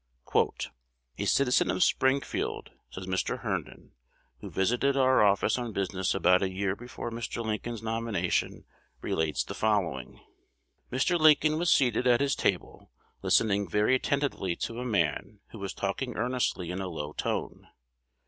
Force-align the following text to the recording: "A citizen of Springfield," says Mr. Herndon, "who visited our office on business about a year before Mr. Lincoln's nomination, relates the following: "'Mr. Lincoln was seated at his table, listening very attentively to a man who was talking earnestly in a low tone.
"A 1.19 1.25
citizen 1.25 1.69
of 1.69 1.83
Springfield," 1.83 2.71
says 2.89 3.05
Mr. 3.05 3.41
Herndon, 3.41 3.91
"who 4.39 4.49
visited 4.49 4.97
our 4.97 5.21
office 5.23 5.59
on 5.59 5.73
business 5.73 6.15
about 6.15 6.41
a 6.41 6.49
year 6.49 6.75
before 6.75 7.11
Mr. 7.11 7.45
Lincoln's 7.45 7.83
nomination, 7.83 8.65
relates 9.03 9.43
the 9.43 9.53
following: 9.53 10.19
"'Mr. 10.91 11.19
Lincoln 11.19 11.59
was 11.59 11.71
seated 11.71 12.07
at 12.07 12.19
his 12.19 12.35
table, 12.35 12.89
listening 13.21 13.69
very 13.69 13.93
attentively 13.93 14.55
to 14.55 14.79
a 14.79 14.85
man 14.85 15.39
who 15.51 15.59
was 15.59 15.71
talking 15.71 16.15
earnestly 16.15 16.71
in 16.71 16.81
a 16.81 16.87
low 16.87 17.13
tone. 17.13 17.67